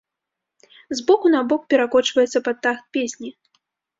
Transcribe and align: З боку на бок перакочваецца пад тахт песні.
З 0.99 1.03
боку 1.09 1.31
на 1.33 1.41
бок 1.51 1.67
перакочваецца 1.75 2.43
пад 2.47 2.57
тахт 2.67 2.83
песні. 2.97 3.29